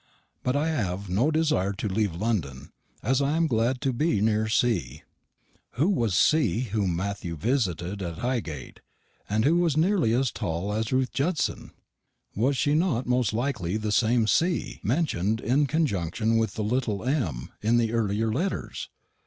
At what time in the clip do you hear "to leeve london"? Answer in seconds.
1.73-2.71